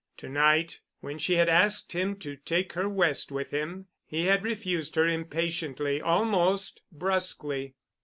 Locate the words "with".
3.31-3.51